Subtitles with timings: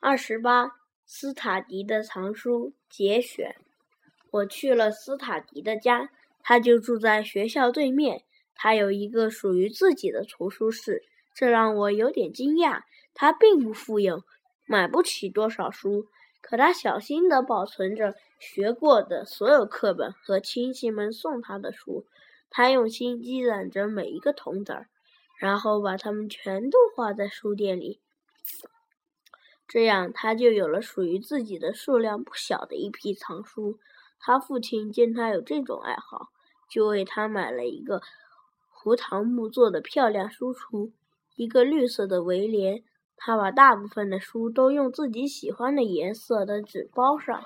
[0.00, 3.56] 二十八，斯塔迪的藏书节选。
[4.30, 8.22] 我去了斯塔迪的家，他就住在学校对面。
[8.54, 11.02] 他有一个属于自己的图书室，
[11.34, 12.82] 这让我有点惊讶。
[13.12, 14.22] 他并不富有，
[14.66, 16.06] 买不起多少书，
[16.40, 22.06] 可他小心地保存着学过的所有课本和亲戚们送他的书。
[22.50, 24.86] 他用心积攒着每一个铜子儿，
[25.40, 27.98] 然后把它们全都花在书店里。
[29.68, 33.78] 这样，他就有了属于自己的数量不小的一批藏书。
[34.18, 36.28] 他父亲见他有这种爱好，
[36.70, 38.00] 就为他买了一个
[38.70, 40.92] 胡桃木做的漂亮书橱，
[41.36, 42.82] 一个绿色的围帘。
[43.20, 47.44] 他把大部分的书都用自己喜欢的颜色的纸包上。